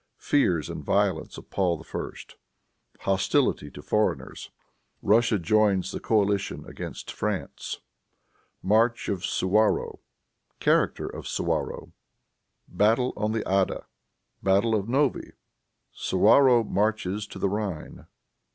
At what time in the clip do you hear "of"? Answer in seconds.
1.37-1.51, 9.09-9.23, 11.05-11.27, 14.73-14.89